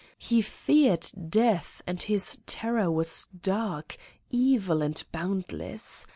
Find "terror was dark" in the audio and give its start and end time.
2.47-3.97